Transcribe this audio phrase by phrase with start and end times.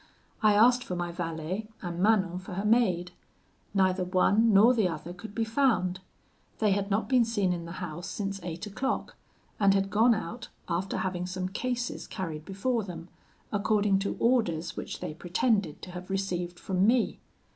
[0.41, 3.11] I asked for my valet, and Manon for her maid;
[3.75, 5.99] neither one nor the other could be found.
[6.57, 9.15] They had not been seen in the house since eight o'clock,
[9.59, 13.09] and had gone out, after having some cases carried before them,
[13.51, 17.19] according to orders which they pretended to have received from me.